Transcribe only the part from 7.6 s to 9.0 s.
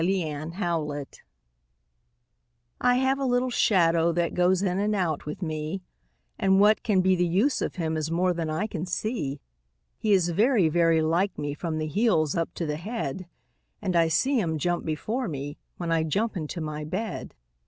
of him is more than I can